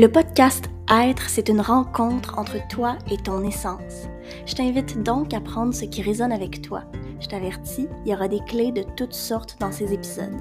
[0.00, 4.06] Le podcast Être, c'est une rencontre entre toi et ton essence.
[4.46, 6.84] Je t'invite donc à prendre ce qui résonne avec toi.
[7.18, 10.36] Je t'avertis, il y aura des clés de toutes sortes dans ces épisodes.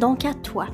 [0.00, 0.68] Donc à toi,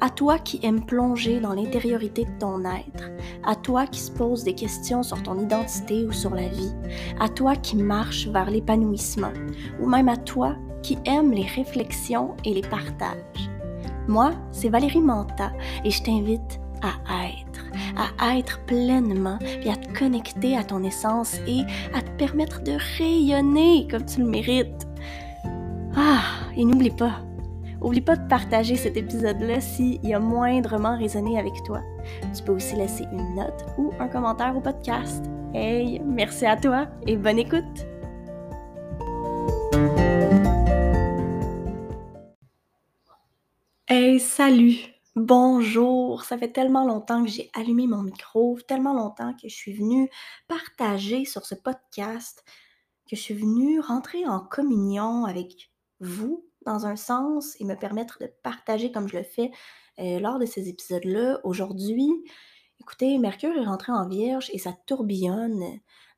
[0.00, 3.10] à toi qui aimes plonger dans l'intériorité de ton être,
[3.44, 6.72] à toi qui se pose des questions sur ton identité ou sur la vie,
[7.20, 9.34] à toi qui marche vers l'épanouissement,
[9.78, 13.50] ou même à toi qui aime les réflexions et les partages.
[14.08, 15.52] Moi, c'est Valérie Manta
[15.84, 17.64] et je t'invite à être,
[18.18, 21.62] à être pleinement, puis à te connecter à ton essence et
[21.94, 24.86] à te permettre de rayonner comme tu le mérites.
[25.96, 26.22] Ah,
[26.56, 27.20] et n'oublie pas,
[27.80, 31.80] oublie pas de partager cet épisode-là s'il a moindrement résonné avec toi.
[32.34, 35.24] Tu peux aussi laisser une note ou un commentaire au podcast.
[35.54, 37.86] Hey, merci à toi et bonne écoute!
[43.88, 44.91] Hey, salut!
[45.14, 49.74] Bonjour, ça fait tellement longtemps que j'ai allumé mon micro, tellement longtemps que je suis
[49.74, 50.08] venue
[50.48, 52.42] partager sur ce podcast,
[53.10, 58.16] que je suis venue rentrer en communion avec vous dans un sens et me permettre
[58.22, 59.50] de partager comme je le fais
[59.98, 61.40] euh, lors de ces épisodes-là.
[61.44, 62.10] Aujourd'hui,
[62.80, 65.62] écoutez, Mercure est rentré en Vierge et ça tourbillonne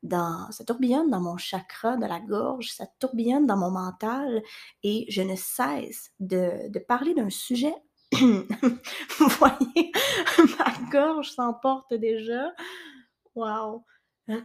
[0.03, 4.41] dans, ça tourbillonne dans mon chakra de la gorge, ça tourbillonne dans mon mental
[4.83, 7.75] et je ne cesse de, de parler d'un sujet
[9.17, 9.91] Vous voyez,
[10.57, 12.53] ma gorge s'emporte déjà.
[13.35, 13.83] Wow.
[14.29, 14.41] Ah,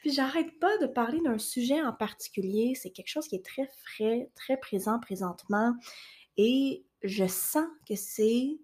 [0.00, 2.74] puis j'arrête pas de parler d'un sujet en particulier.
[2.74, 5.74] C'est quelque chose qui est très frais, très présent présentement.
[6.36, 8.58] Et je sens que c'est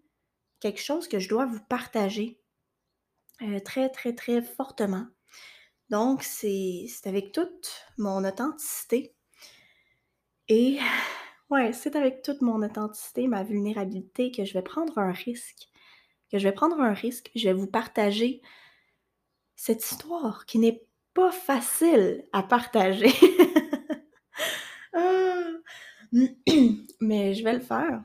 [0.60, 2.40] quelque chose que je dois vous partager
[3.42, 5.06] euh, très, très, très fortement.
[5.90, 9.14] Donc, c'est avec toute mon authenticité.
[10.48, 10.78] Et
[11.50, 15.68] Ouais, c'est avec toute mon authenticité, ma vulnérabilité que je vais prendre un risque.
[16.30, 18.42] Que je vais prendre un risque, je vais vous partager
[19.56, 23.12] cette histoire qui n'est pas facile à partager.
[24.94, 25.50] Ah!
[27.00, 28.02] Mais je vais le faire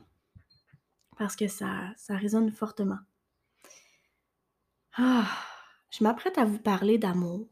[1.16, 2.98] parce que ça, ça résonne fortement.
[4.96, 5.26] Ah,
[5.90, 7.48] je m'apprête à vous parler d'amour.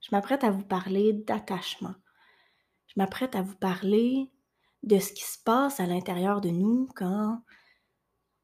[0.00, 1.94] Je m'apprête à vous parler d'attachement.
[2.88, 4.30] Je m'apprête à vous parler
[4.82, 7.40] de ce qui se passe à l'intérieur de nous quand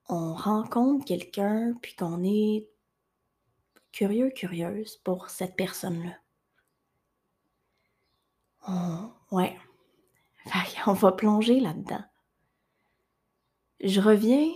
[0.09, 2.69] on rencontre quelqu'un puis qu'on est
[3.93, 6.19] curieux, curieuse pour cette personne-là.
[9.31, 9.57] ouais.
[10.87, 12.05] on va plonger là-dedans.
[13.81, 14.49] Je reviens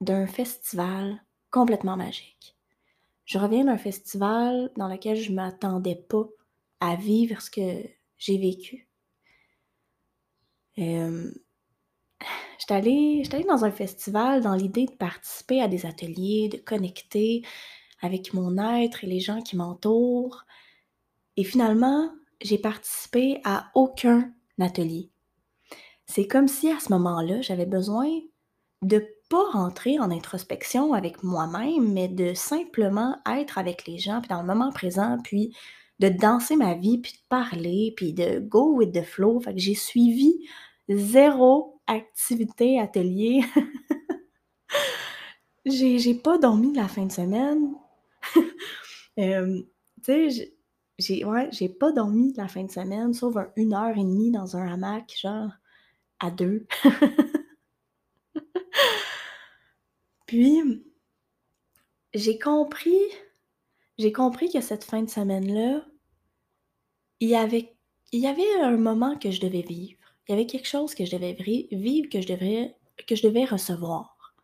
[0.00, 2.56] d'un festival complètement magique.
[3.24, 6.26] Je reviens d'un festival dans lequel je ne m'attendais pas
[6.80, 8.83] à vivre ce que j'ai vécu.
[10.78, 11.30] Euh,
[12.58, 17.42] j'étais allée, dans un festival dans l'idée de participer à des ateliers, de connecter
[18.02, 20.44] avec mon être et les gens qui m'entourent.
[21.36, 25.10] Et finalement, j'ai participé à aucun atelier.
[26.06, 28.08] C'est comme si à ce moment-là, j'avais besoin
[28.82, 34.28] de pas rentrer en introspection avec moi-même, mais de simplement être avec les gens, puis
[34.28, 35.56] dans le moment présent, puis
[36.10, 39.40] de danser ma vie, puis de parler, puis de go with the flow.
[39.40, 40.46] Fait que j'ai suivi
[40.88, 43.42] zéro activité atelier.
[45.66, 47.74] j'ai pas dormi la fin de semaine.
[49.16, 49.62] Euh,
[50.02, 50.56] tu sais,
[50.98, 51.48] j'ai ouais,
[51.78, 55.52] pas dormi la fin de semaine, sauf une heure et demie dans un hamac, genre
[56.18, 56.66] à deux.
[60.26, 60.82] Puis,
[62.12, 62.98] j'ai compris,
[63.98, 65.86] j'ai compris que cette fin de semaine-là,
[67.20, 67.76] il y avait,
[68.60, 69.98] un moment que je devais vivre.
[70.26, 72.76] Il y avait quelque chose que je devais vivre, que je, devrais,
[73.06, 74.34] que je devais recevoir.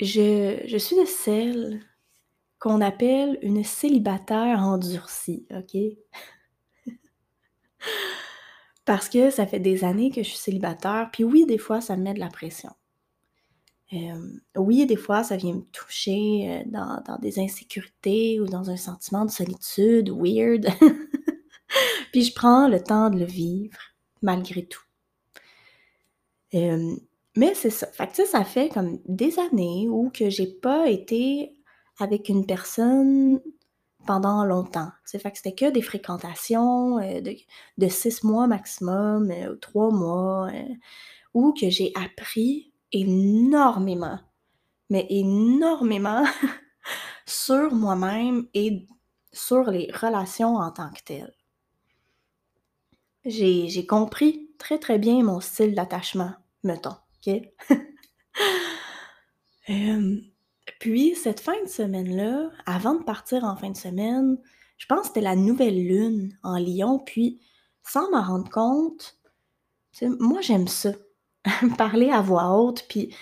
[0.00, 1.80] Je, je suis de celle
[2.58, 5.76] qu'on appelle une célibataire endurcie, OK?
[8.84, 11.96] Parce que ça fait des années que je suis célibataire, puis oui, des fois, ça
[11.96, 12.70] me met de la pression.
[13.94, 18.76] Euh, oui, des fois, ça vient me toucher euh, dans, des insécurités ou dans un
[18.76, 20.66] sentiment de solitude weird.
[22.12, 23.78] Puis je prends le temps de le vivre,
[24.22, 24.82] malgré tout.
[26.54, 26.96] Euh,
[27.36, 27.86] mais c'est ça.
[27.88, 31.56] Fait que, ça fait comme des années où que j'ai pas été
[31.98, 33.40] avec une personne
[34.06, 34.90] pendant longtemps.
[35.06, 37.20] Fait que c'était que des fréquentations euh,
[37.78, 40.50] de, six mois maximum, euh, trois mois,
[41.32, 44.18] où que j'ai appris énormément,
[44.90, 46.24] mais énormément
[47.26, 48.86] sur moi-même et
[49.32, 51.34] sur les relations en tant que telles
[53.26, 56.32] j'ai compris très très bien mon style d'attachement,
[56.62, 56.96] mettons,
[57.26, 57.40] OK?
[60.80, 64.38] Puis, cette fin de semaine-là, avant de partir en fin de semaine,
[64.76, 67.40] je pense que c'était la nouvelle lune en Lyon, puis
[67.82, 69.18] sans m'en rendre compte,
[70.02, 70.90] moi j'aime ça,
[71.78, 73.14] parler à voix haute, puis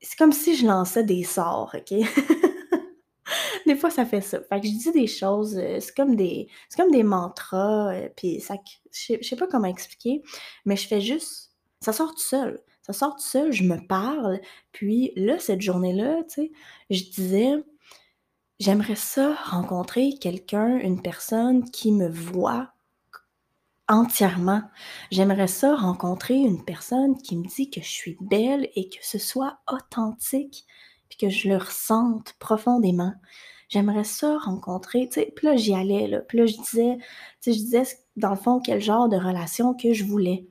[0.00, 1.98] c'est comme si je lançais des sorts, OK?
[3.66, 4.40] des fois, ça fait ça.
[4.42, 8.08] Fait que je dis des choses, euh, c'est comme des, c'est comme des mantras, euh,
[8.16, 8.56] puis ça,
[8.92, 10.22] je sais pas comment expliquer,
[10.64, 12.60] mais je fais juste, ça sort tout seul.
[12.82, 14.40] Ça sort tout seul, je me parle.
[14.72, 16.52] Puis là, cette journée-là, tu sais,
[16.88, 17.52] je disais,
[18.58, 22.72] j'aimerais ça rencontrer quelqu'un, une personne qui me voit
[23.88, 24.62] entièrement.
[25.10, 29.18] J'aimerais ça rencontrer une personne qui me dit que je suis belle et que ce
[29.18, 30.66] soit authentique,
[31.08, 33.14] puis que je le ressente profondément.
[33.68, 36.96] J'aimerais ça rencontrer, tu sais, puis là j'y allais, là, puis là je disais,
[37.42, 37.84] tu sais, je disais
[38.16, 40.46] dans le fond quel genre de relation que je voulais.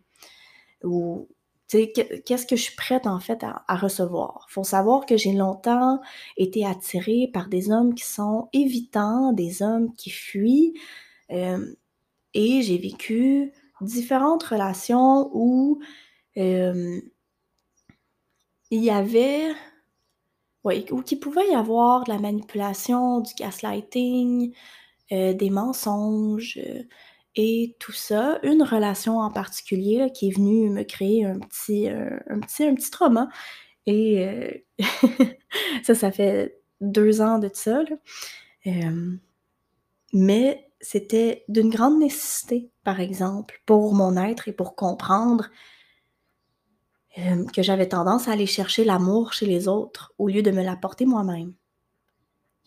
[0.84, 1.28] Ou,
[1.68, 1.94] tu sais,
[2.26, 4.48] qu'est-ce que je suis prête en fait à, à recevoir?
[4.50, 6.00] Faut savoir que j'ai longtemps
[6.38, 10.74] été attirée par des hommes qui sont évitants, des hommes qui fuient.
[11.32, 11.76] Euh,
[12.34, 13.52] et j'ai vécu
[13.82, 15.80] différentes relations où
[16.38, 17.02] euh,
[18.72, 19.54] il y avait,
[20.64, 24.54] oui, où il pouvait y avoir de la manipulation, du gaslighting,
[25.12, 26.84] euh, des mensonges euh,
[27.36, 28.40] et tout ça.
[28.44, 32.92] Une relation en particulier qui est venue me créer un petit, un petit, un petit
[32.92, 33.30] trauma.
[33.86, 34.66] Et
[35.84, 37.84] ça, ça fait deux ans de ça.
[40.14, 45.50] mais c'était d'une grande nécessité, par exemple, pour mon être et pour comprendre
[47.18, 50.64] euh, que j'avais tendance à aller chercher l'amour chez les autres au lieu de me
[50.64, 51.54] l'apporter moi-même.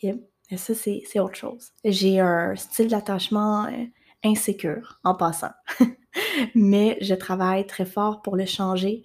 [0.03, 1.73] Et ça, c'est autre chose.
[1.85, 3.85] J'ai un style d'attachement euh,
[4.25, 5.53] insécure en passant.
[6.55, 9.05] Mais je travaille très fort pour le changer.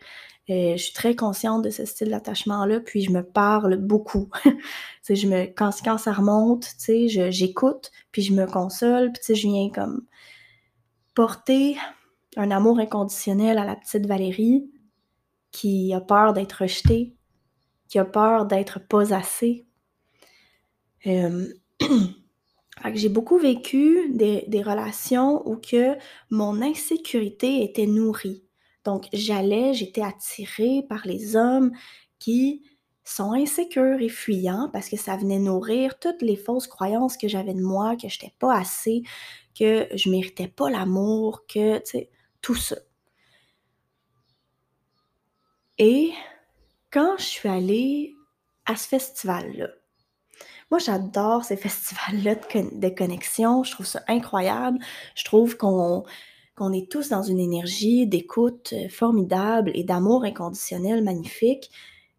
[0.49, 4.29] Euh, je suis très consciente de ce style d'attachement-là, puis je me parle beaucoup.
[5.09, 10.05] je me, quand, ça remonte, j'écoute, puis je me console, puis je viens comme
[11.15, 11.77] porter
[12.37, 14.69] un amour inconditionnel à la petite Valérie
[15.51, 17.15] qui a peur d'être rejetée,
[17.87, 19.65] qui a peur d'être pas assez.
[21.07, 21.47] Euh,
[22.93, 25.95] j'ai beaucoup vécu des, des, relations où que
[26.29, 28.44] mon insécurité était nourrie.
[28.85, 31.71] Donc, j'allais, j'étais attirée par les hommes
[32.19, 32.63] qui
[33.03, 37.53] sont insécures et fuyants parce que ça venait nourrir toutes les fausses croyances que j'avais
[37.53, 39.03] de moi, que je n'étais pas assez,
[39.57, 42.09] que je méritais pas l'amour, que, tu sais,
[42.41, 42.77] tout ça.
[45.77, 46.13] Et
[46.91, 48.15] quand je suis allée
[48.65, 49.67] à ce festival-là,
[50.71, 53.63] moi, j'adore ces festivals-là de, de, connexion.
[53.63, 54.79] Je trouve ça incroyable.
[55.15, 56.03] Je trouve qu'on
[56.55, 61.69] qu'on est tous dans une énergie d'écoute euh, formidable et d'amour inconditionnel magnifique.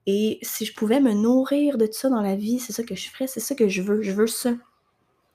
[0.07, 2.95] Et si je pouvais me nourrir de tout ça dans la vie, c'est ça que
[2.95, 4.03] je ferais, c'est ça que je veux.
[4.03, 4.53] Je veux ça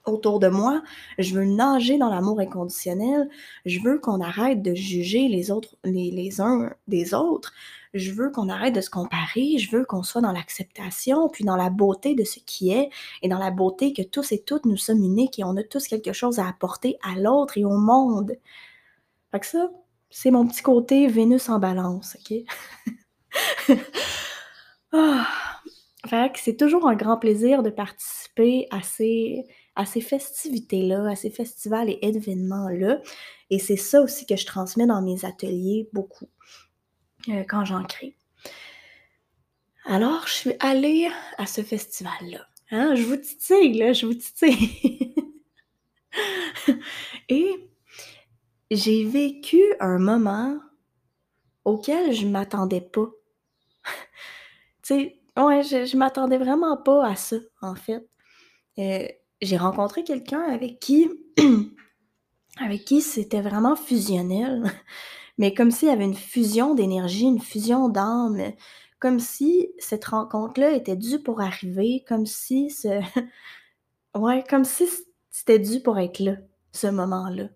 [0.06, 0.81] autour de moi.
[1.19, 3.30] Je veux nager dans l'amour inconditionnel.
[3.65, 5.48] Je veux qu'on arrête de juger les
[5.83, 7.53] les uns des autres.
[7.94, 9.57] Je veux qu'on arrête de se comparer.
[9.57, 12.89] Je veux qu'on soit dans l'acceptation, puis dans la beauté de ce qui est,
[13.21, 15.88] et dans la beauté que tous et toutes nous sommes uniques et on a tous
[15.88, 18.38] quelque chose à apporter à l'autre et au monde.
[19.31, 19.69] Fait que ça,
[20.10, 22.38] c'est mon petit côté Vénus en balance, OK?
[24.94, 25.27] ah.
[26.08, 31.15] Fait que c'est toujours un grand plaisir de participer à ces, à ces festivités-là, à
[31.15, 33.00] ces festivals et événements-là.
[33.51, 36.27] Et c'est ça aussi que je transmets dans mes ateliers beaucoup
[37.29, 38.15] euh, quand j'en crée.
[39.86, 42.46] Alors, je suis allée à ce festival-là.
[42.72, 42.96] Hein?
[42.96, 45.15] Je vous titille, je vous titille.
[47.29, 47.71] et
[48.72, 50.58] j'ai vécu un moment
[51.66, 53.10] auquel je m'attendais pas.
[54.84, 58.08] tu sais, je m'attendais vraiment pas à ça, en fait.
[58.80, 59.08] Euh,
[59.42, 61.10] j'ai rencontré quelqu'un avec qui,
[62.58, 64.63] avec qui c'était vraiment fusionnel,
[65.38, 68.54] mais comme s'il y avait une fusion d'énergie, une fusion d'âme,
[69.00, 73.01] comme si cette rencontre-là était due pour arriver, comme si ce,
[74.18, 74.88] ouais, comme si
[75.30, 76.36] c'était dû pour être là,
[76.72, 77.50] ce moment-là.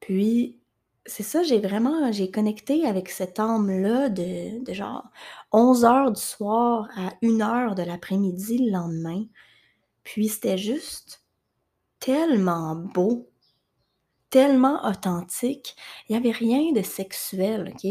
[0.00, 0.58] Puis,
[1.06, 5.04] c'est ça, j'ai vraiment, j'ai connecté avec cette âme-là de, de genre
[5.52, 9.24] 11 heures du soir à 1 heure de l'après-midi le lendemain.
[10.04, 11.24] Puis c'était juste
[12.00, 13.30] tellement beau,
[14.30, 15.76] tellement authentique.
[16.08, 17.90] Il n'y avait rien de sexuel, OK?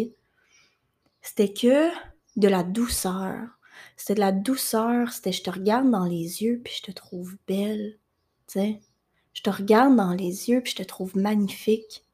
[1.21, 1.89] C'était que
[2.38, 3.50] de la douceur.
[3.97, 7.35] C'était de la douceur, c'était je te regarde dans les yeux puis je te trouve
[7.47, 7.97] belle,
[8.47, 8.81] tu sais?
[9.36, 12.06] Je te regarde dans les yeux puis je te trouve magnifique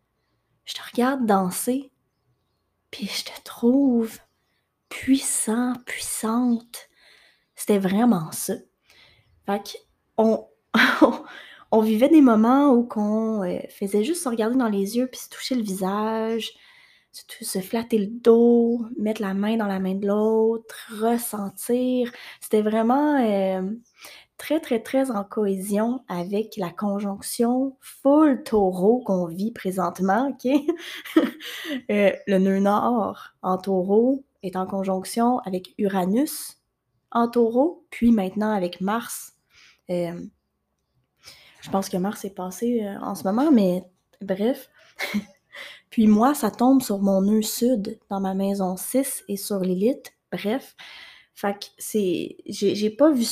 [0.66, 1.92] je te regarde danser,
[2.92, 4.20] Puis je te trouve
[4.90, 6.90] puissant, puissante.
[7.56, 8.56] C'était vraiment ça.
[9.46, 9.62] Fait
[10.16, 10.48] qu'on
[11.72, 15.20] on vivait des moments où qu'on euh, faisait juste se regarder dans les yeux puis
[15.20, 16.52] se toucher le visage,
[17.12, 22.12] se flatter le dos, mettre la main dans la main de l'autre, ressentir.
[22.42, 23.62] C'était vraiment euh,
[24.42, 30.52] très, très, très en cohésion avec la conjonction full taureau qu'on vit présentement, OK?
[31.90, 36.58] Euh, le nœud nord en taureau est en conjonction avec Uranus
[37.12, 39.34] en taureau, puis maintenant avec Mars.
[39.90, 40.20] Euh,
[41.62, 43.84] je pense que Mars est passé euh, en ce moment, mais
[44.22, 44.70] bref.
[45.92, 50.14] puis moi, ça tombe sur mon nœud sud dans ma maison 6 et sur Lilith.
[50.32, 50.76] Bref.
[51.42, 52.38] Fait que c'est.
[52.46, 53.26] J'ai pas vu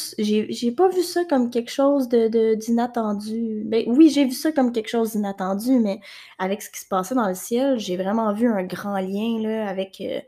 [0.75, 3.61] pas vu ça comme quelque chose de d'inattendu.
[3.67, 5.99] Ben oui, j'ai vu ça comme quelque chose d'inattendu, mais
[6.39, 9.69] avec ce qui se passait dans le ciel, j'ai vraiment vu un grand lien là,
[9.69, 10.21] avec euh,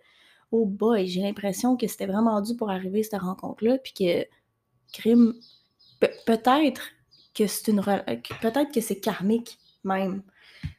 [0.51, 4.27] oh boy, j'ai l'impression que c'était vraiment dû pour arriver cette rencontre-là, puis que
[4.93, 5.33] crime.
[5.99, 6.83] peut-être
[7.33, 10.21] que c'est une peut-être que c'est karmique même.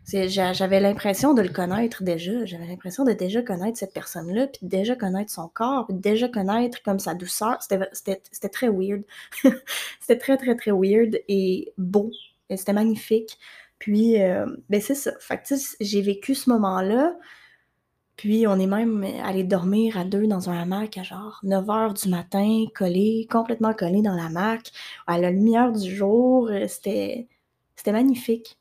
[0.06, 2.44] J'avais l'impression de le connaître déjà.
[2.44, 6.82] J'avais l'impression de déjà connaître cette personne-là, puis déjà connaître son corps, puis déjà connaître
[6.82, 7.58] comme sa douceur.
[7.62, 9.02] C'était très weird.
[10.00, 12.10] c'était très, très, très weird et beau.
[12.50, 13.38] Et c'était magnifique.
[13.78, 15.12] Puis, euh, ben c'est ça.
[15.20, 15.42] Fait
[15.80, 17.16] j'ai vécu ce moment-là.
[18.16, 22.02] Puis, on est même allé dormir à deux dans un hamac à genre 9 h
[22.02, 24.70] du matin, collé, complètement collé dans l'hamac,
[25.06, 26.50] à la lumière du jour.
[26.68, 27.28] C'était
[27.86, 28.58] magnifique.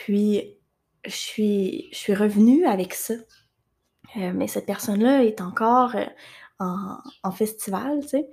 [0.00, 0.56] Puis,
[1.04, 3.12] je suis, je suis revenue avec ça.
[4.16, 6.06] Euh, mais cette personne-là est encore euh,
[6.58, 8.30] en, festival, tu sais.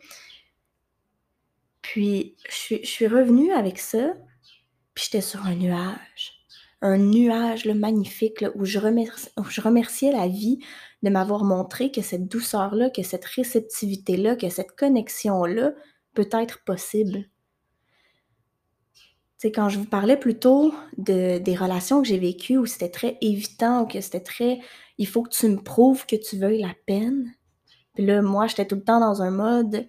[1.81, 4.13] Puis, je suis, revenue avec ça,
[4.93, 6.45] puis j'étais sur un nuage.
[6.81, 10.59] Un nuage magnifique où, je je remerciais la vie
[11.03, 15.73] de m'avoir montré que cette douceur-là, que cette réceptivité-là, que cette connexion-là
[16.13, 17.25] peut être possible
[19.37, 23.17] sais, quand je vous parlais plutôt de, des relations que j'ai vécues où c'était très
[23.21, 24.59] évitant, que c'était très
[24.97, 27.33] il faut que tu me prouves que tu veuilles la peine.
[27.93, 29.87] Puis là, moi, j'étais tout le temps dans un mode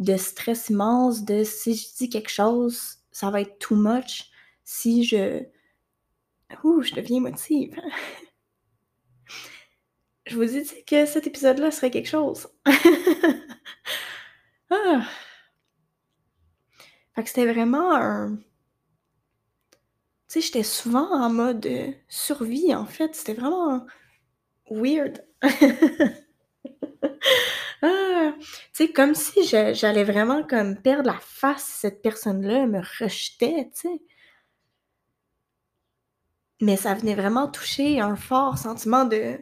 [0.00, 4.30] de stress immense, de si je dis quelque chose, ça va être too much.
[4.64, 5.44] Si je.
[6.64, 7.76] Ouh, je deviens émotive.
[10.26, 12.48] je vous ai dit que cet épisode-là serait quelque chose.
[14.70, 15.02] ah.
[17.14, 18.38] Fait que c'était vraiment un
[20.34, 23.14] sais, j'étais souvent en mode euh, survie, en fait.
[23.14, 23.86] C'était vraiment
[24.70, 25.24] weird.
[27.82, 33.70] ah, tu sais, comme si j'allais vraiment comme perdre la face cette personne-là me rejetait,
[33.74, 34.02] tu sais.
[36.60, 39.38] Mais ça venait vraiment toucher un fort sentiment de...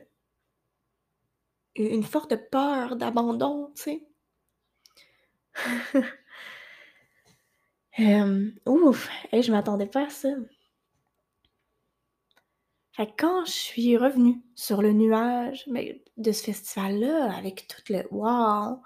[1.76, 4.04] une forte peur d'abandon, tu sais.
[8.66, 10.28] ouf, hey, je m'attendais pas à ça
[13.06, 15.66] quand je suis revenue sur le nuage
[16.16, 18.80] de ce festival-là, avec tout le wow,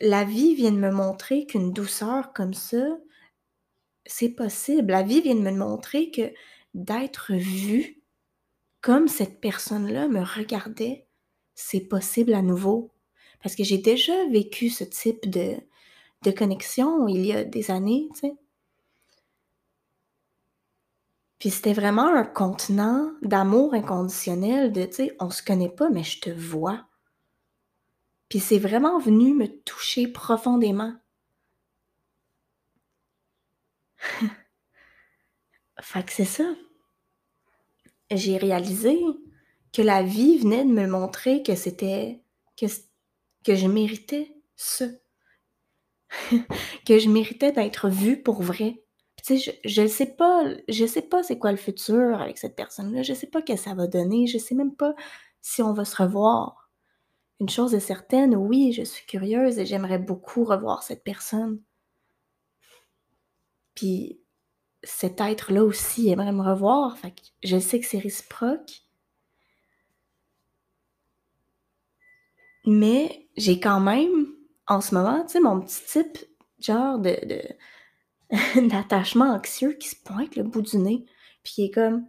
[0.00, 2.98] la vie vient de me montrer qu'une douceur comme ça,
[4.04, 4.92] c'est possible.
[4.92, 6.32] La vie vient de me montrer que
[6.74, 8.02] d'être vue
[8.80, 11.06] comme cette personne-là me regardait,
[11.54, 12.92] c'est possible à nouveau.
[13.42, 15.56] Parce que j'ai déjà vécu ce type de,
[16.36, 18.08] connexion il y a des années.
[21.38, 26.02] Puis c'était vraiment un contenant d'amour inconditionnel, de, tu sais, on se connaît pas, mais
[26.02, 26.86] je te vois.
[28.28, 30.94] Puis c'est vraiment venu me toucher profondément.
[35.80, 36.44] fait que c'est ça.
[38.10, 38.98] J'ai réalisé
[39.72, 42.22] que la vie venait de me montrer que c'était.
[42.56, 42.66] que,
[43.44, 44.86] que je méritais ça.
[46.86, 48.85] que je méritais d'être vue pour vrai
[49.34, 53.12] je, ne sais pas, je sais pas c'est quoi le futur avec cette personne-là, je
[53.12, 54.94] sais pas ce que ça va donner, je sais même pas
[55.42, 56.70] si on va se revoir.
[57.40, 61.60] Une chose est certaine, oui, je suis curieuse et j'aimerais beaucoup revoir cette personne.
[63.74, 64.20] Puis
[64.84, 68.82] cet être-là aussi aimerait me revoir, fait je sais que c'est réciproque.
[72.64, 74.26] Mais j'ai quand même,
[74.66, 76.18] en ce moment, tu sais, mon petit type,
[76.58, 77.16] genre de
[78.70, 81.04] d'attachement anxieux qui se pointe le bout du nez,
[81.42, 82.06] puis qui est comme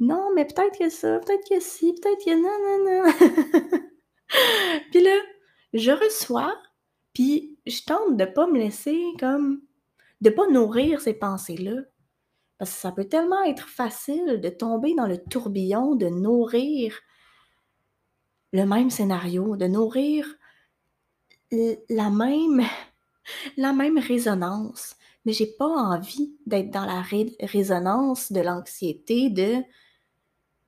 [0.00, 3.80] non, mais peut-être que ça, peut-être que si, peut-être que non, non, non.
[4.90, 5.16] puis là,
[5.72, 6.56] je reçois,
[7.14, 9.62] puis je tente de pas me laisser comme
[10.20, 11.82] de pas nourrir ces pensées-là.
[12.58, 16.98] Parce que ça peut tellement être facile de tomber dans le tourbillon, de nourrir
[18.52, 20.26] le même scénario, de nourrir
[21.50, 22.62] la même,
[23.56, 24.96] la même résonance.
[25.24, 27.02] Mais j'ai pas envie d'être dans la
[27.46, 29.62] résonance de l'anxiété, de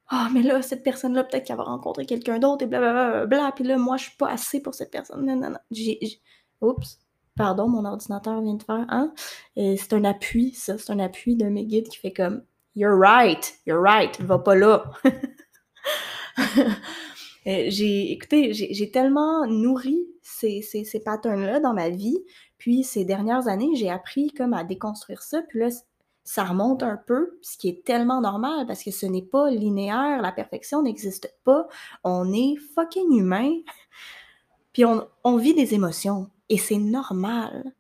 [0.09, 3.27] ah, mais là, cette personne-là, peut-être qu'elle va rencontrer quelqu'un d'autre et blablabla.
[3.27, 5.25] Bla, puis là, moi, je suis pas assez pour cette personne.
[5.25, 5.59] Non, non, non.
[5.71, 5.99] J'ai,
[6.61, 6.99] Oups.
[7.37, 8.87] Pardon, mon ordinateur vient de faire.
[8.89, 9.13] Hein?
[9.57, 10.79] c'est un appui, ça.
[10.79, 12.45] C'est un appui de mes guides qui fait comme
[12.77, 14.85] You're right, you're right, va pas là.
[17.45, 22.19] j'ai, écoutez, j'ai tellement nourri ces, ces, ces patterns-là dans ma vie.
[22.59, 25.43] Puis ces dernières années, j'ai appris comme à déconstruire ça.
[25.43, 25.69] Puis là,
[26.25, 30.23] ça remonte un peu, ce qui est tellement normal parce que ce n'est pas linéaire,
[30.23, 31.69] la perfection n'existe pas.
[32.03, 33.53] On est fucking humain.
[34.73, 37.73] Puis on, on vit des émotions et c'est normal.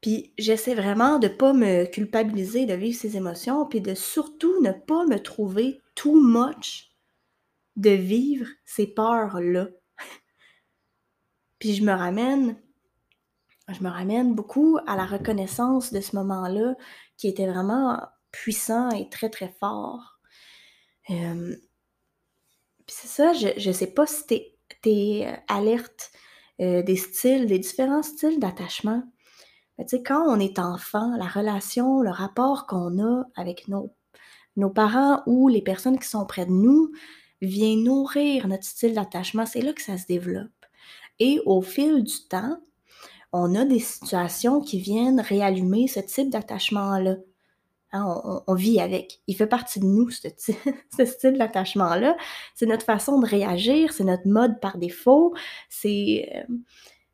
[0.00, 4.60] Puis j'essaie vraiment de ne pas me culpabiliser de vivre ces émotions, puis de surtout
[4.62, 6.92] ne pas me trouver too much
[7.76, 9.68] de vivre ces peurs-là.
[11.58, 12.56] Puis je me ramène,
[13.68, 16.74] je me ramène beaucoup à la reconnaissance de ce moment-là
[17.16, 18.00] qui était vraiment
[18.30, 20.18] puissant et très très fort.
[21.10, 21.56] Euh,
[22.86, 26.10] puis c'est ça, je ne sais pas si tu es, alerte
[26.60, 29.02] euh, des styles, des différents styles d'attachement
[30.04, 33.94] quand on est enfant, la relation, le rapport qu'on a avec nos,
[34.56, 36.92] nos parents ou les personnes qui sont près de nous
[37.40, 39.46] vient nourrir notre style d'attachement.
[39.46, 40.57] C'est là que ça se développe.
[41.20, 42.58] Et au fil du temps,
[43.32, 47.16] on a des situations qui viennent réallumer ce type d'attachement-là.
[47.92, 49.22] Hein, on, vit avec.
[49.26, 52.16] Il fait partie de nous, ce, ce style d'attachement-là.
[52.54, 55.34] C'est notre façon de réagir, c'est notre mode par défaut,
[55.68, 56.30] c'est...
[56.34, 56.54] Euh,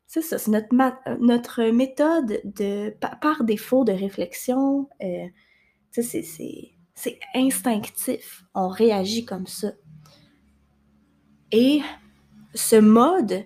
[0.07, 0.73] ça, c'est notre,
[1.19, 4.87] notre méthode de, par défaut de réflexion.
[5.03, 5.27] Euh,
[5.91, 8.43] c'est instinctif.
[8.53, 9.71] On réagit comme ça.
[11.51, 11.81] Et
[12.53, 13.45] ce mode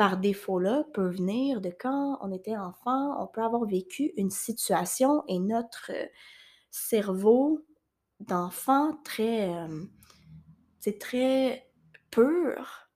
[0.00, 5.24] par défaut-là peut venir de quand on était enfant, on peut avoir vécu une situation
[5.28, 5.92] et notre
[6.70, 7.66] cerveau
[8.18, 9.50] d'enfant très,
[10.78, 11.70] c'est euh, très
[12.10, 12.88] pur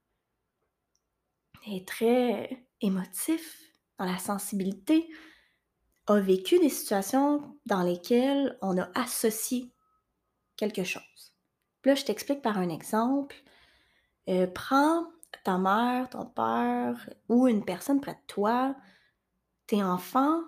[1.66, 3.60] et très émotif,
[3.98, 5.06] dans la sensibilité,
[6.06, 9.74] a vécu des situations dans lesquelles on a associé
[10.56, 11.34] quelque chose.
[11.84, 13.36] là, je t'explique par un exemple.
[14.30, 15.04] Euh, prends
[15.42, 18.76] ta mère, ton père ou une personne près de toi,
[19.66, 20.40] tes enfants,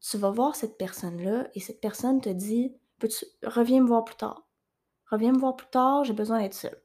[0.00, 4.16] tu vas voir cette personne-là et cette personne te dit Peux-tu, reviens me voir plus
[4.16, 4.46] tard.
[5.10, 6.80] Reviens me voir plus tard, j'ai besoin d'être seule.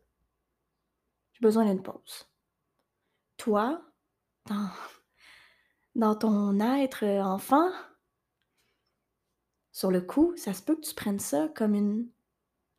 [1.34, 2.28] J'ai besoin d'une pause.
[3.38, 3.82] Toi,
[5.95, 7.69] dans, ton être enfant,
[9.71, 12.10] sur le coup, ça se peut que tu prennes ça comme une.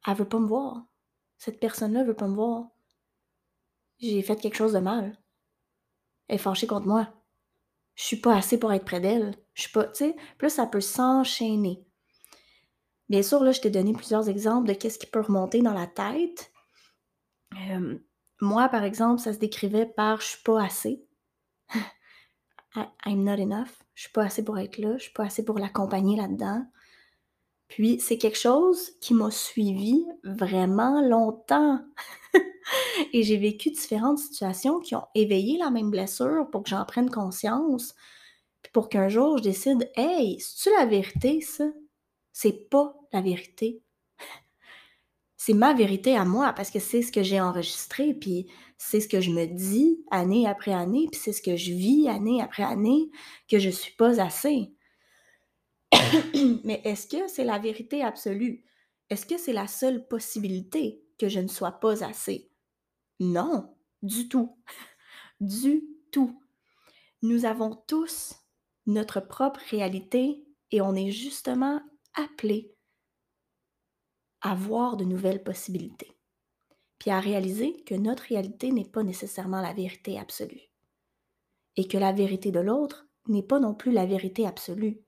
[0.06, 0.84] Elle veut pas me voir.
[1.38, 2.68] Cette personne-là veut pas me voir.
[4.00, 5.18] J'ai fait quelque chose de mal.
[6.28, 7.08] Elle est fâchée contre moi.
[7.94, 9.34] Je suis pas assez pour être près d'elle.
[9.54, 9.84] Je suis pas.
[9.84, 11.84] Tu sais, plus ça peut s'enchaîner.
[13.08, 15.86] Bien sûr, là, je t'ai donné plusieurs exemples de qu'est-ce qui peut remonter dans la
[15.86, 16.52] tête.
[17.68, 17.98] Euh,
[18.40, 21.04] moi, par exemple, ça se décrivait par je suis pas assez.
[23.04, 23.82] I'm not enough.
[23.94, 24.96] Je suis pas assez pour être là.
[24.96, 26.64] Je suis pas assez pour l'accompagner là-dedans.
[27.68, 31.84] Puis c'est quelque chose qui m'a suivi vraiment longtemps.
[33.12, 37.10] Et j'ai vécu différentes situations qui ont éveillé la même blessure pour que j'en prenne
[37.10, 37.94] conscience.
[38.62, 41.66] Puis pour qu'un jour je décide, hey, c'est-tu la vérité ça?
[42.32, 43.82] C'est pas la vérité
[45.36, 48.46] c'est ma vérité à moi parce que c'est ce que j'ai enregistré, puis
[48.78, 52.08] c'est ce que je me dis année après année, puis c'est ce que je vis
[52.08, 53.10] année après année,
[53.48, 54.72] que je suis pas assez.
[56.64, 58.64] Mais est-ce que c'est la vérité absolue?
[59.08, 62.49] Est-ce que c'est la seule possibilité que je ne sois pas assez?
[63.20, 64.56] Non, du tout.
[65.40, 66.42] du tout.
[67.22, 68.34] Nous avons tous
[68.86, 71.82] notre propre réalité et on est justement
[72.14, 72.74] appelés
[74.40, 76.16] à voir de nouvelles possibilités,
[76.98, 80.70] puis à réaliser que notre réalité n'est pas nécessairement la vérité absolue,
[81.76, 85.04] et que la vérité de l'autre n'est pas non plus la vérité absolue.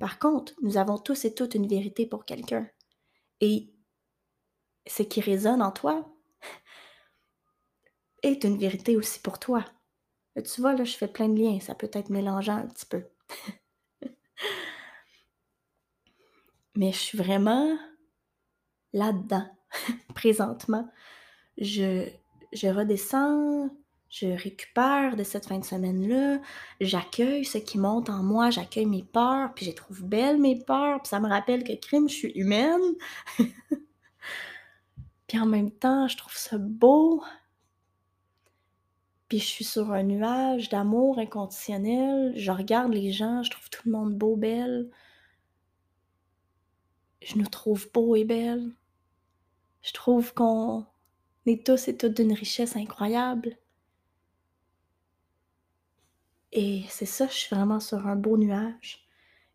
[0.00, 2.68] Par contre, nous avons tous et toutes une vérité pour quelqu'un,
[3.40, 3.72] et
[4.88, 6.13] ce qui résonne en toi
[8.24, 9.64] est une vérité aussi pour toi.
[10.36, 13.04] Tu vois, là, je fais plein de liens, ça peut être mélangeant un petit peu.
[16.76, 17.78] Mais je suis vraiment
[18.92, 19.46] là-dedans,
[20.14, 20.88] présentement.
[21.56, 22.08] Je,
[22.52, 23.70] je redescends,
[24.08, 26.40] je récupère de cette fin de semaine-là,
[26.80, 31.00] j'accueille ce qui monte en moi, j'accueille mes peurs, puis je trouve belles mes peurs,
[31.00, 32.80] puis ça me rappelle que crime, je suis humaine.
[35.26, 37.22] Puis en même temps, je trouve ça beau.
[39.28, 42.32] Puis je suis sur un nuage d'amour inconditionnel.
[42.36, 44.90] Je regarde les gens, je trouve tout le monde beau, belle.
[47.22, 48.70] Je nous trouve beaux et belles.
[49.82, 50.86] Je trouve qu'on
[51.46, 53.56] est tous et toutes d'une richesse incroyable.
[56.52, 59.08] Et c'est ça, je suis vraiment sur un beau nuage.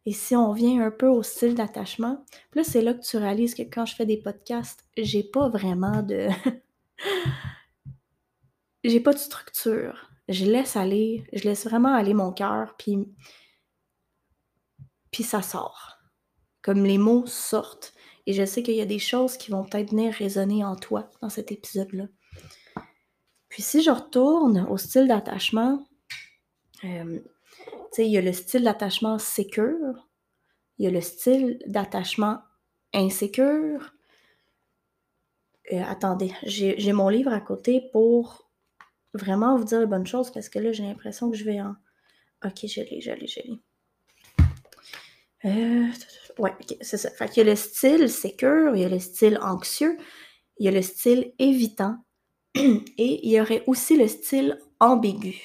[0.05, 3.55] Et si on vient un peu au style d'attachement, là, c'est là que tu réalises
[3.55, 6.27] que quand je fais des podcasts, j'ai pas vraiment de.
[8.83, 10.09] j'ai pas de structure.
[10.27, 12.97] Je laisse aller, je laisse vraiment aller mon cœur, puis.
[15.11, 15.97] Puis ça sort.
[16.61, 17.93] Comme les mots sortent.
[18.27, 21.09] Et je sais qu'il y a des choses qui vont peut-être venir résonner en toi
[21.21, 22.05] dans cet épisode-là.
[23.49, 25.83] Puis si je retourne au style d'attachement,
[26.83, 27.19] euh,
[27.97, 30.07] il y a le style d'attachement sécure,
[30.77, 32.39] il y a le style d'attachement
[32.93, 33.93] insécure.
[35.73, 38.48] Euh, attendez, j'ai mon livre à côté pour
[39.13, 41.75] vraiment vous dire les bonnes choses parce que là, j'ai l'impression que je vais en.
[42.45, 43.59] Ok, je l'ai, je l'ai, je l'ai.
[45.45, 45.87] Euh,
[46.37, 47.09] ouais, ok, c'est ça.
[47.11, 49.97] Fait y a le style sécure, il y a le style anxieux,
[50.57, 51.97] il y a le style évitant
[52.55, 55.35] et il y aurait aussi le style ambigu.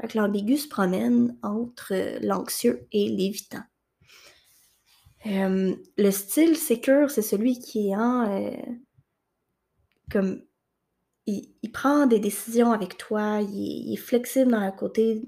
[0.00, 3.64] Fait que l'ambigu se promène entre l'anxieux et l'évitant.
[5.26, 8.30] Euh, le style sécure, c'est celui qui est en.
[8.30, 8.56] Euh,
[10.10, 10.42] comme.
[11.28, 15.22] Il, prend des décisions avec toi, il, est flexible dans le côté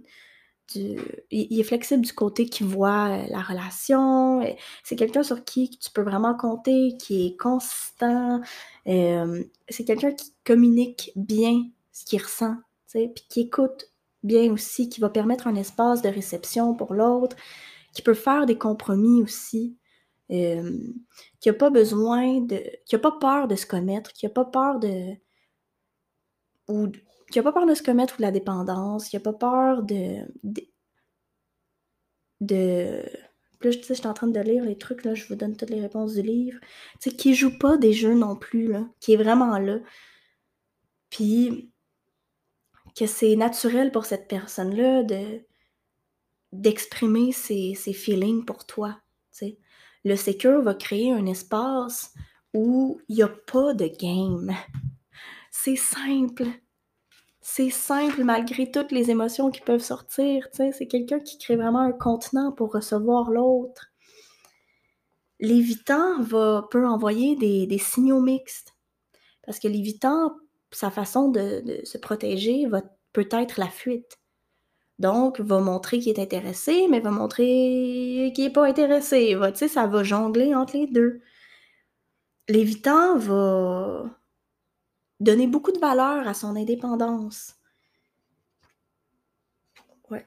[0.73, 0.99] du.
[1.31, 4.41] Il, est flexible du côté qui voit la relation.
[4.83, 8.41] C'est quelqu'un sur qui tu peux vraiment compter, qui est consistant.
[8.87, 12.57] c'est quelqu'un qui communique bien ce qu'il ressent,
[12.93, 13.91] puis qui écoute
[14.23, 17.37] bien aussi, qui va permettre un espace de réception pour l'autre,
[17.93, 19.77] qui peut faire des compromis aussi,
[20.31, 20.79] euh,
[21.41, 22.63] qui n'a pas besoin de.
[22.87, 25.15] qui n'a pas peur de se commettre, qui n'a pas peur de.
[26.71, 26.91] Ou
[27.31, 29.83] qui n'a pas peur de se commettre ou de la dépendance, qui n'a pas peur
[29.83, 30.25] de.
[32.41, 33.03] de.
[33.63, 35.71] là, je, je suis en train de lire les trucs, là, je vous donne toutes
[35.71, 36.59] les réponses du livre.
[37.01, 39.79] Tu sais, qui joue pas des jeux non plus, là, qui est vraiment là.
[41.11, 41.71] Puis,
[42.97, 45.41] que c'est naturel pour cette personne-là de
[46.53, 49.01] d'exprimer ses, ses, feelings pour toi.
[50.05, 52.13] Le secure va créer un espace
[52.55, 54.53] où il n'y a pas de game.
[55.63, 56.47] C'est simple.
[57.43, 60.49] C'est simple malgré toutes les émotions qui peuvent sortir.
[60.53, 63.93] C'est quelqu'un qui crée vraiment un contenant pour recevoir l'autre.
[65.39, 68.75] L'évitant va, peut envoyer des, signaux mixtes.
[69.45, 70.35] Parce que l'évitant
[70.71, 72.81] sa façon de, se protéger va
[73.13, 74.19] peut-être la fuite.
[74.99, 79.35] Donc, va montrer qu'il est intéressé, mais va montrer qu'il n'est pas intéressé.
[79.35, 81.21] Va, ça va jongler entre les deux.
[82.49, 84.20] L'évitant va
[85.21, 87.57] donner beaucoup de valeur à son indépendance.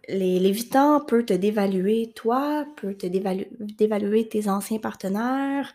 [0.07, 5.73] L'évitant peut te dévaluer toi, peut te dévaluer tes anciens partenaires,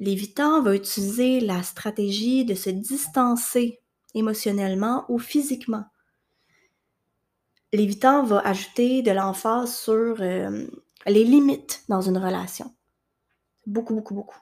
[0.00, 3.80] L'évitant va utiliser la stratégie de se distancer
[4.14, 5.84] émotionnellement ou physiquement.
[7.74, 10.66] L'évitant va ajouter de l'emphase sur euh,
[11.06, 12.74] les limites dans une relation.
[13.66, 14.38] Beaucoup, beaucoup, beaucoup.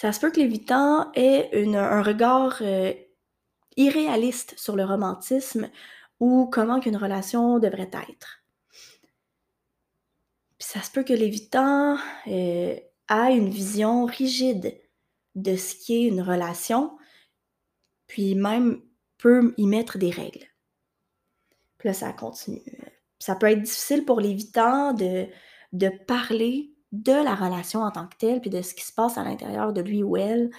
[0.00, 2.94] Ça se peut que l'évitant ait un regard euh,
[3.76, 5.68] irréaliste sur le romantisme
[6.20, 8.44] ou comment qu'une relation devrait être.
[10.56, 12.76] Puis ça se peut que l'évitant euh,
[13.08, 14.80] a une vision rigide
[15.34, 16.96] de ce qui est une relation,
[18.06, 18.80] puis même
[19.16, 20.46] peut y mettre des règles.
[21.82, 22.62] Là, ça continue.
[23.18, 25.26] Ça peut être difficile pour l'évitant de,
[25.72, 29.18] de parler de la relation en tant que telle, puis de ce qui se passe
[29.18, 30.50] à l'intérieur de lui ou elle.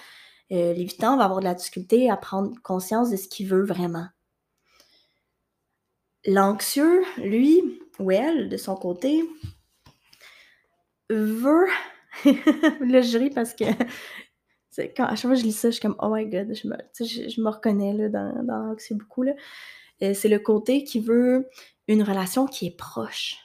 [0.52, 4.06] Euh, l'évitant va avoir de la difficulté à prendre conscience de ce qu'il veut vraiment.
[6.26, 9.22] L'anxieux, lui ou elle, de son côté,
[11.08, 11.66] veut
[12.24, 13.64] là, je ris parce que
[14.96, 16.68] quand, à chaque fois que je lis ça, je suis comme, oh my god, je
[17.40, 19.24] me, reconnais là, dans, dans beaucoup.
[20.02, 21.48] Euh, c'est le côté qui veut
[21.88, 23.36] une relation qui est proche,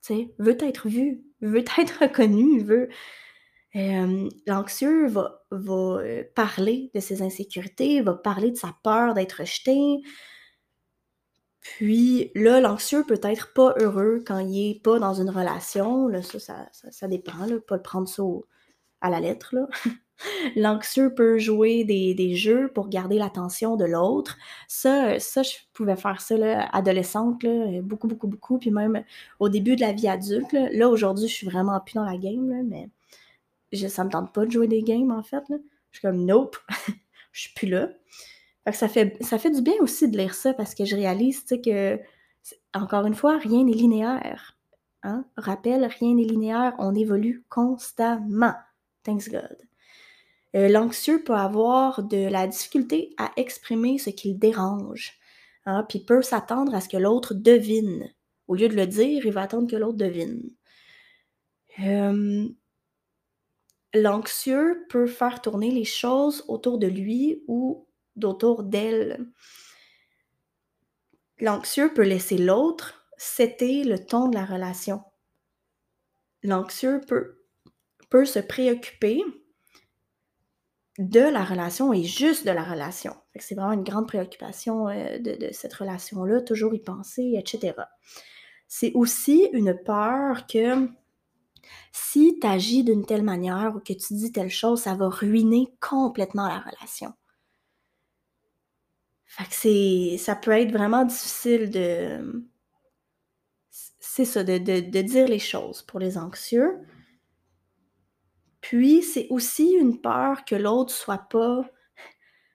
[0.00, 2.88] sais, veut être vu, veut être reconnu, veut.
[4.46, 10.02] L'anxieux va, euh, parler de ses insécurités, va parler de sa peur d'être rejeté,
[11.60, 16.08] puis là, l'anxieux peut être pas heureux quand il est pas dans une relation.
[16.08, 18.22] Là, ça, ça, ça, dépend, pas le prendre ça
[19.00, 19.54] à la lettre.
[20.56, 24.38] l'anxieux peut jouer des, jeux pour garder l'attention de l'autre.
[24.68, 28.58] Ça, ça, je pouvais faire ça là, adolescente, là, beaucoup, beaucoup, beaucoup.
[28.58, 29.02] Puis même
[29.38, 30.52] au début de la vie adulte.
[30.52, 32.88] Là, aujourd'hui, je suis vraiment plus dans la game, là, mais
[33.72, 35.44] je, ça me tente pas de jouer des games, en fait.
[35.48, 36.56] Je suis comme, nope,
[37.32, 37.90] je suis plus là.
[38.64, 41.44] Fait ça fait, ça fait du bien aussi de lire ça parce que je réalise,
[41.44, 41.98] que,
[42.74, 44.58] encore une fois, rien n'est linéaire.
[45.02, 45.24] Hein?
[45.36, 48.54] Rappel, rien n'est linéaire, on évolue constamment.
[49.02, 49.69] Thanks God.
[50.56, 55.18] Euh, l'anxieux peut avoir de la difficulté à exprimer ce qui le dérange,
[55.64, 58.12] hein, puis peut s'attendre à ce que l'autre devine.
[58.48, 60.50] Au lieu de le dire, il va attendre que l'autre devine.
[63.94, 69.26] L'anxieux peut faire tourner les choses autour de lui ou d'autour d'elle.
[71.40, 75.02] L'anxieux peut laisser l'autre c'était le ton de la relation.
[76.42, 77.44] L'anxieux peut,
[78.08, 79.22] peut se préoccuper
[81.00, 83.16] de la relation et juste de la relation.
[83.36, 87.74] C'est vraiment une grande préoccupation euh, de, cette relation-là, toujours y penser, etc.
[88.68, 90.88] C'est aussi une peur que
[91.90, 95.68] si tu agis d'une telle manière ou que tu dis telle chose, ça va ruiner
[95.80, 97.14] complètement la relation.
[99.24, 102.44] Fait que ça peut être vraiment difficile de,
[103.70, 106.78] c'est ça, de, dire les choses pour les anxieux.
[108.60, 111.64] Puis, c'est aussi une peur que l'autre soit pas,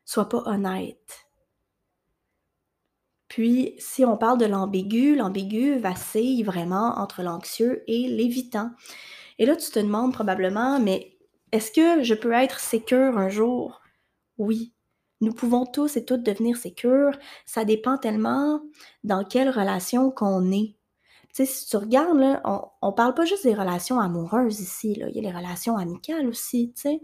[0.05, 1.25] soit pas honnête.
[3.27, 8.71] Puis, si on parle de l'ambigu, l'ambigu vacille vraiment entre l'anxieux et l'évitant.
[9.39, 11.17] Et là, tu te demandes probablement, mais
[11.51, 13.81] est-ce que je peux être sécure un jour?
[14.37, 14.73] Oui.
[15.21, 17.17] Nous pouvons tous et toutes devenir sécures.
[17.45, 18.61] Ça dépend tellement
[19.03, 20.75] dans quelle relation qu'on est
[21.35, 25.07] sais, si tu regardes, là, on, on parle pas juste des relations amoureuses ici, là.
[25.09, 27.01] il y a les relations amicales aussi, tu sais.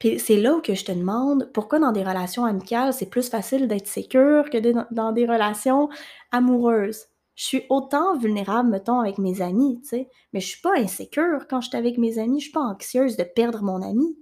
[0.00, 3.28] Puis c'est là où que je te demande pourquoi dans des relations amicales, c'est plus
[3.28, 4.58] facile d'être sécure que
[4.92, 5.90] dans des relations
[6.32, 7.04] amoureuses?
[7.36, 11.46] Je suis autant vulnérable, mettons, avec mes amis, tu sais, mais je suis pas insécure
[11.48, 14.16] quand je suis avec mes amis, je suis pas anxieuse de perdre mon ami.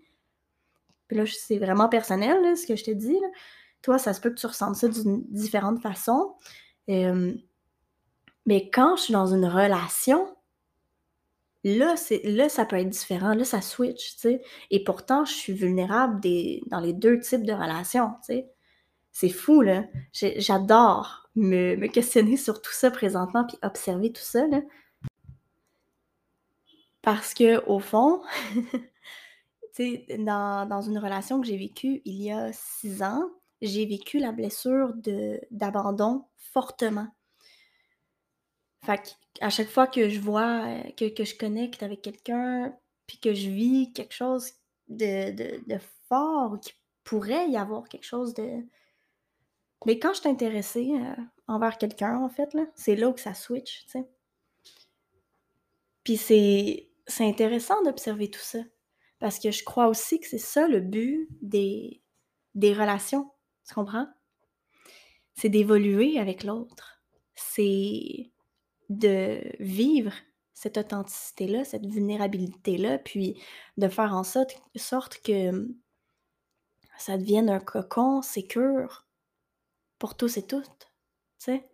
[1.07, 3.15] Puis là, c'est vraiment personnel, ce que je te dis.
[3.15, 3.29] Là.
[3.83, 6.35] Toi, ça se peut que tu ressentes ça d'une différente façon.
[8.49, 10.27] Mais quand je suis dans une relation,
[11.65, 13.35] là, là, ça peut être différent.
[13.35, 14.43] Là, ça switch, tu sais.
[14.71, 16.19] Et pourtant, je suis vulnérable
[16.69, 18.51] dans les deux types de relations, tu sais.
[19.13, 19.85] C'est fou, là.
[20.15, 24.63] J'adore me, me, questionner sur tout ça présentement, puis observer tout ça, là.
[27.03, 28.23] Parce que, au fond,
[28.55, 28.79] tu
[29.75, 33.29] sais, dans, dans, une relation que j'ai vécue il y a six ans,
[33.61, 34.95] j'ai vécu la blessure
[35.51, 37.09] d'abandon fortement.
[38.89, 42.75] Fait à chaque fois que je vois, euh, que, je connecte avec quelqu'un,
[43.07, 44.51] puis que je vis quelque chose
[44.89, 45.31] de,
[45.69, 46.73] de, fort, qui
[47.05, 48.65] pourrait y avoir quelque chose de.
[49.85, 53.35] Mais quand je suis intéressée euh, envers quelqu'un, en fait, là, c'est là que ça
[53.35, 54.09] switch, tu sais.
[56.03, 58.61] Puis c'est, c'est intéressant d'observer tout ça.
[59.19, 62.01] Parce que je crois aussi que c'est ça le but des,
[62.55, 63.31] des relations.
[63.69, 64.09] Tu comprends?
[65.35, 67.03] C'est d'évoluer avec l'autre.
[67.35, 68.31] C'est
[68.89, 70.13] de vivre
[70.55, 73.41] cette authenticité-là, cette vulnérabilité-là, puis
[73.77, 75.75] de faire en sorte, sorte que hum,
[76.99, 79.07] ça devienne un cocon sécure
[79.99, 80.93] pour tous et toutes,
[81.39, 81.69] tu sais?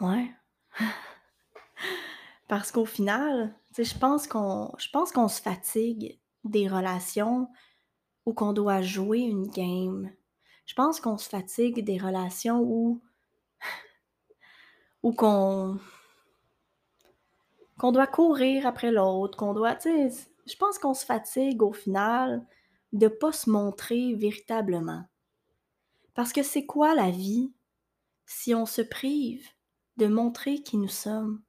[0.00, 0.30] Ouais.
[2.48, 7.48] Parce qu'au final, tu sais, je pense qu'on se fatigue des relations
[8.24, 10.12] où qu'on doit jouer une game.
[10.66, 13.00] Je pense qu'on se fatigue des relations où
[15.06, 15.78] ou qu'on
[17.78, 21.72] qu'on doit courir après l'autre, qu'on doit, tu sais, je pense qu'on se fatigue au
[21.72, 22.44] final
[22.92, 25.04] de pas se montrer véritablement.
[26.14, 27.52] Parce que c'est quoi la vie
[28.24, 29.46] si on se prive
[29.96, 31.40] de montrer qui nous sommes?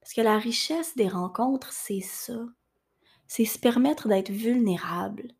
[0.00, 2.46] Parce que la richesse des rencontres, c'est ça.
[3.26, 5.32] C'est se permettre d'être vulnérable,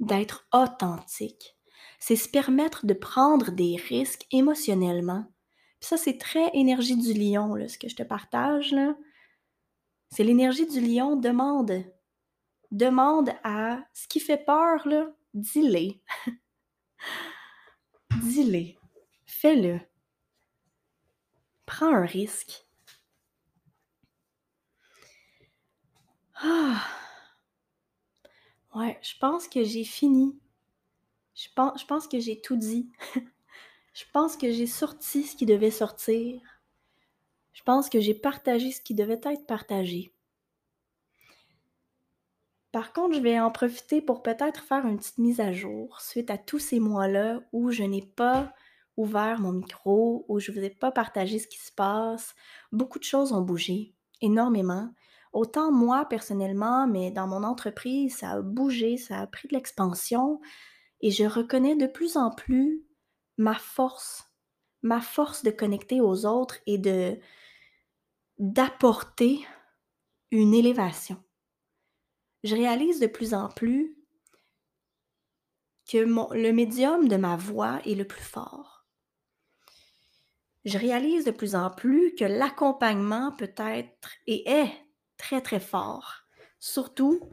[0.00, 1.56] d'être authentique.
[2.00, 5.30] C'est se permettre de prendre des risques émotionnellement
[5.80, 8.72] ça, c'est très énergie du lion, là, ce que je te partage.
[8.72, 8.96] Là.
[10.10, 11.16] C'est l'énergie du lion.
[11.16, 11.84] Demande.
[12.70, 15.94] Demande à ce qui fait peur, là, dis-le.
[18.22, 18.74] dis-le.
[19.26, 19.80] Fais-le.
[21.64, 22.66] Prends un risque.
[26.34, 26.86] Ah.
[28.74, 30.38] Ouais, je pense que j'ai fini.
[31.34, 32.90] Je pense, je pense que j'ai tout dit.
[33.98, 36.40] Je pense que j'ai sorti ce qui devait sortir.
[37.52, 40.14] Je pense que j'ai partagé ce qui devait être partagé.
[42.70, 46.30] Par contre, je vais en profiter pour peut-être faire une petite mise à jour suite
[46.30, 48.54] à tous ces mois-là où je n'ai pas
[48.96, 52.36] ouvert mon micro, où je ne vous ai pas partagé ce qui se passe.
[52.70, 54.94] Beaucoup de choses ont bougé, énormément.
[55.32, 60.40] Autant moi personnellement, mais dans mon entreprise, ça a bougé, ça a pris de l'expansion
[61.00, 62.84] et je reconnais de plus en plus
[63.38, 64.24] ma force,
[64.82, 67.18] ma force de connecter aux autres et de
[68.38, 69.44] d'apporter
[70.30, 71.22] une élévation.
[72.44, 73.96] Je réalise de plus en plus
[75.90, 78.86] que le médium de ma voix est le plus fort.
[80.64, 84.70] Je réalise de plus en plus que l'accompagnement peut être et est
[85.16, 86.26] très très fort,
[86.60, 87.30] surtout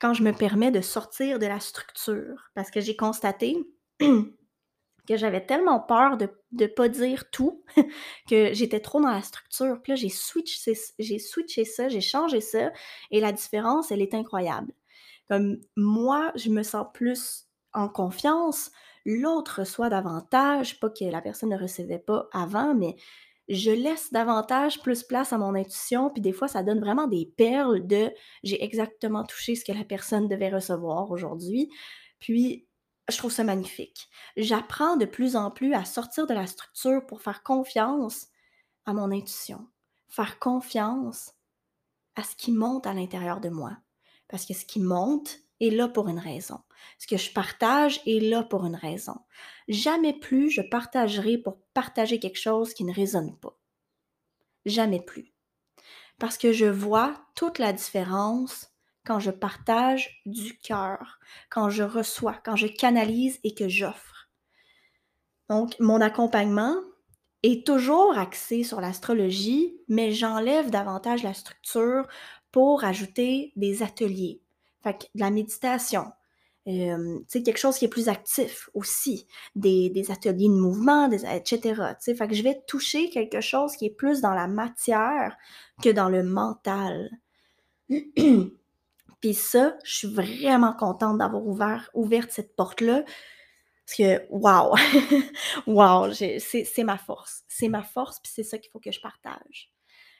[0.00, 3.56] quand je me permets de sortir de la structure, parce que j'ai constaté
[5.06, 7.64] que j'avais tellement peur de ne pas dire tout
[8.30, 9.80] que j'étais trop dans la structure.
[9.82, 12.72] Puis là, j'ai switché, j'ai switché ça, j'ai changé ça,
[13.10, 14.72] et la différence, elle est incroyable.
[15.28, 18.70] Comme moi, je me sens plus en confiance,
[19.04, 22.96] l'autre reçoit davantage, pas que la personne ne recevait pas avant, mais
[23.48, 27.26] je laisse davantage plus place à mon intuition, puis des fois, ça donne vraiment des
[27.36, 28.10] perles de
[28.42, 31.70] j'ai exactement touché ce que la personne devait recevoir aujourd'hui.
[32.18, 32.65] Puis,
[33.08, 34.08] je trouve ça magnifique.
[34.36, 38.28] J'apprends de plus en plus à sortir de la structure pour faire confiance
[38.84, 39.68] à mon intuition,
[40.08, 41.34] faire confiance
[42.16, 43.76] à ce qui monte à l'intérieur de moi.
[44.28, 46.60] Parce que ce qui monte est là pour une raison.
[46.98, 49.16] Ce que je partage est là pour une raison.
[49.68, 53.58] Jamais plus je partagerai pour partager quelque chose qui ne résonne pas.
[54.64, 55.32] Jamais plus.
[56.18, 58.75] Parce que je vois toute la différence
[59.06, 64.28] quand je partage du cœur, quand je reçois, quand je canalise et que j'offre.
[65.48, 66.74] Donc, mon accompagnement
[67.42, 72.06] est toujours axé sur l'astrologie, mais j'enlève davantage la structure
[72.50, 74.40] pour ajouter des ateliers,
[74.82, 76.06] fait de la méditation,
[76.68, 81.80] euh, quelque chose qui est plus actif aussi, des, ateliers de mouvement, etc.
[82.00, 85.36] Fait que je vais toucher quelque chose qui est plus dans la matière
[85.80, 87.10] que dans le mental.
[89.20, 93.04] Puis ça, je suis vraiment contente d'avoir ouvert, cette porte-là.
[93.86, 94.74] Parce que, waouh!
[95.66, 96.12] waouh!
[96.12, 97.44] C'est ma force.
[97.48, 99.72] C'est ma force, puis c'est ça qu'il faut que je partage.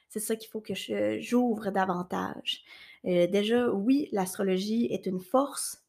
[0.09, 0.74] C'est ça qu'il faut que
[1.20, 2.62] j'ouvre davantage.
[3.06, 5.85] Euh, déjà, oui, l'astrologie est une force,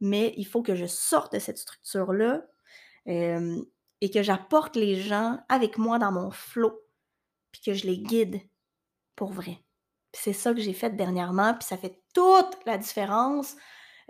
[0.00, 2.44] mais il faut que je sorte de cette structure-là
[3.08, 3.62] euh,
[4.00, 6.84] et que j'apporte les gens avec moi dans mon flot,
[7.52, 8.40] puis que je les guide
[9.16, 9.63] pour vrai.
[10.14, 13.56] C'est ça que j'ai fait dernièrement, puis ça fait toute la différence.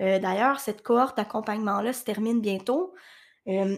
[0.00, 2.94] Euh, d'ailleurs, cette cohorte d'accompagnement-là se termine bientôt.
[3.46, 3.74] et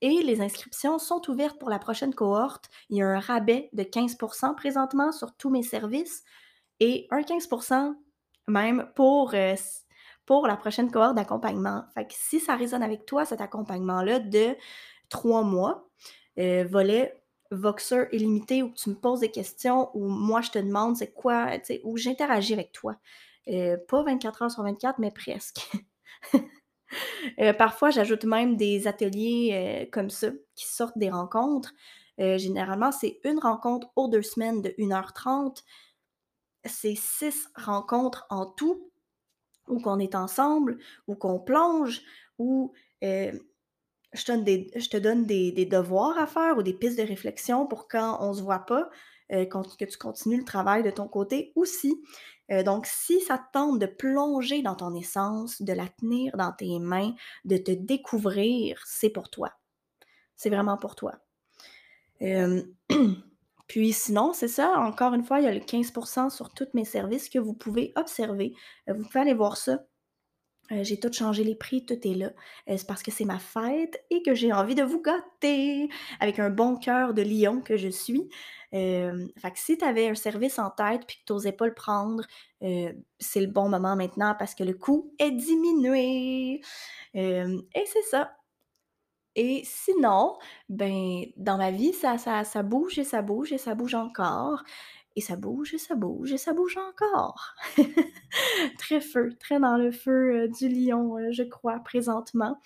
[0.00, 2.70] les inscriptions sont ouvertes pour la prochaine cohorte.
[2.88, 6.24] Il y a un rabais de 15% présentement sur tous mes services
[6.80, 7.94] et un 15%
[8.48, 9.54] même pour, euh,
[10.26, 11.84] pour la prochaine cohorte d'accompagnement.
[11.94, 14.56] Fait que si ça résonne avec toi, cet accompagnement-là de
[15.08, 15.88] trois mois,
[16.38, 17.21] euh, volet
[17.54, 21.48] Voxer illimité, où tu me poses des questions, où moi je te demande c'est quoi,
[21.84, 22.96] où j'interagis avec toi.
[23.48, 25.70] Euh, pas 24 heures sur 24, mais presque.
[27.58, 31.74] parfois, j'ajoute même des ateliers comme ça qui sortent des rencontres.
[32.18, 35.62] généralement, c'est une rencontre aux deux semaines de 1h30
[36.64, 38.90] c'est six rencontres en tout,
[39.68, 42.02] où qu'on est ensemble, où qu'on plonge,
[42.38, 42.72] où
[44.12, 48.30] je, te donne, des, devoirs à faire ou des pistes de réflexion pour quand on
[48.30, 48.90] ne se voit pas,
[49.32, 51.94] euh, que tu continues le travail de ton côté aussi.
[52.50, 56.52] Euh, donc, si ça te tente de plonger dans ton essence, de la tenir dans
[56.52, 59.52] tes mains, de te découvrir, c'est pour toi.
[60.36, 61.18] C'est vraiment pour toi.
[63.72, 66.84] Puis sinon, c'est ça, encore une fois, il y a le 15% sur tous mes
[66.84, 68.54] services que vous pouvez observer.
[68.88, 69.82] Euh, vous pouvez aller voir ça.
[70.72, 72.32] Euh, j'ai tout changé les prix, tout est là.
[72.68, 75.88] Euh, c'est parce que c'est ma fête et que j'ai envie de vous gâter
[76.20, 78.28] avec un bon cœur de lion que je suis.
[78.72, 81.74] fait que si tu avais un service en tête puis que tu n'osais pas le
[81.74, 82.24] prendre,
[82.60, 86.62] c'est le bon moment maintenant parce que le coût est diminué.
[87.14, 88.32] et c'est ça.
[89.34, 90.36] Et sinon,
[90.68, 94.62] ben, dans ma vie, ça, ça bouge et ça bouge et ça bouge encore.
[95.14, 97.54] Et ça bouge et ça bouge et ça bouge encore.
[98.78, 102.58] très feu, très dans le feu euh, du lion, euh, je crois, présentement.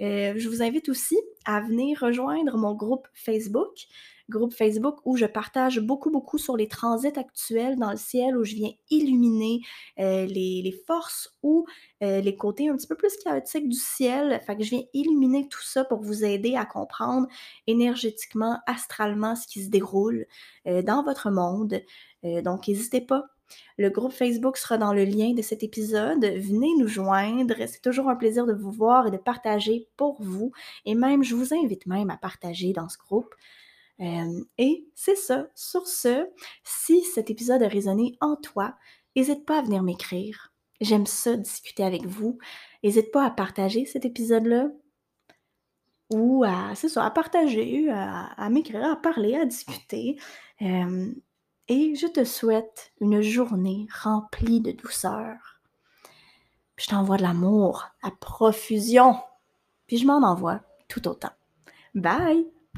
[0.00, 3.86] Euh, je vous invite aussi à venir rejoindre mon groupe Facebook
[4.30, 8.44] groupe Facebook où je partage beaucoup, beaucoup sur les transits actuels dans le ciel, où
[8.44, 9.60] je viens illuminer
[9.98, 11.66] euh, les, forces ou
[12.02, 14.40] euh, les côtés un petit peu plus chaotiques du ciel.
[14.46, 17.26] Fait que je viens illuminer tout ça pour vous aider à comprendre
[17.66, 20.26] énergétiquement, astralement ce qui se déroule
[20.66, 21.82] euh, dans votre monde.
[22.22, 23.26] donc, n'hésitez pas.
[23.78, 26.24] Le groupe Facebook sera dans le lien de cet épisode.
[26.24, 27.54] Venez nous joindre.
[27.66, 30.52] C'est toujours un plaisir de vous voir et de partager pour vous.
[30.84, 33.34] Et même, je vous invite même à partager dans ce groupe.
[34.00, 35.46] Euh, et c'est ça.
[35.54, 36.28] Sur ce,
[36.64, 38.74] si cet épisode a résonné en toi,
[39.14, 40.52] n'hésite pas à venir m'écrire.
[40.80, 42.38] J'aime ça discuter avec vous.
[42.82, 44.68] N'hésite pas à partager cet épisode-là
[46.10, 50.18] ou à, c'est ça, à partager, à, m'écrire, à parler, à discuter.
[50.62, 51.12] Euh,
[51.68, 55.60] et je te souhaite une journée remplie de douceur.
[56.76, 59.16] je t'envoie de l'amour à profusion.
[59.86, 61.32] Puis je m'en envoie tout autant.
[61.94, 62.59] Bye!